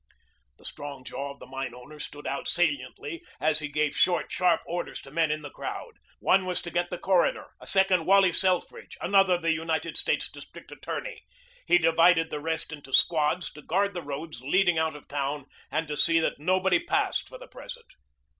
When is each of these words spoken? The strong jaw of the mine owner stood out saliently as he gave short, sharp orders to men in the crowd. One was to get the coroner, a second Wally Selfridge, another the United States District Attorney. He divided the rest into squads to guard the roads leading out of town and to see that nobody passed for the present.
The 0.57 0.65
strong 0.65 1.03
jaw 1.03 1.29
of 1.29 1.37
the 1.37 1.45
mine 1.45 1.75
owner 1.75 1.99
stood 1.99 2.25
out 2.25 2.47
saliently 2.47 3.23
as 3.39 3.59
he 3.59 3.67
gave 3.67 3.95
short, 3.95 4.31
sharp 4.31 4.61
orders 4.65 4.99
to 5.01 5.11
men 5.11 5.29
in 5.29 5.43
the 5.43 5.51
crowd. 5.51 5.91
One 6.19 6.47
was 6.47 6.59
to 6.63 6.71
get 6.71 6.89
the 6.89 6.97
coroner, 6.97 7.49
a 7.59 7.67
second 7.67 8.07
Wally 8.07 8.33
Selfridge, 8.33 8.97
another 8.99 9.37
the 9.37 9.51
United 9.51 9.97
States 9.97 10.27
District 10.27 10.71
Attorney. 10.71 11.21
He 11.67 11.77
divided 11.77 12.31
the 12.31 12.39
rest 12.41 12.73
into 12.73 12.91
squads 12.93 13.53
to 13.53 13.61
guard 13.61 13.93
the 13.93 14.01
roads 14.01 14.41
leading 14.41 14.79
out 14.79 14.95
of 14.95 15.07
town 15.07 15.45
and 15.69 15.87
to 15.87 15.95
see 15.95 16.19
that 16.19 16.39
nobody 16.39 16.79
passed 16.79 17.29
for 17.29 17.37
the 17.37 17.47
present. 17.47 17.93